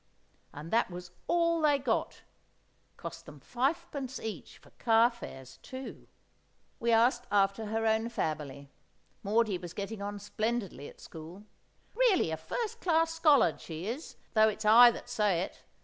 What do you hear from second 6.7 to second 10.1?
We asked after her own family. Maudie was getting